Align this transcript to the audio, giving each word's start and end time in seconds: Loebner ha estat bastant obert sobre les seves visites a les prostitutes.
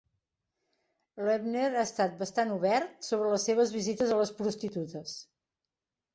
Loebner 1.27 1.67
ha 1.67 1.83
estat 1.89 2.15
bastant 2.21 2.55
obert 2.55 2.97
sobre 3.09 3.29
les 3.35 3.47
seves 3.51 3.75
visites 3.77 4.17
a 4.17 4.19
les 4.23 4.35
prostitutes. 4.43 5.15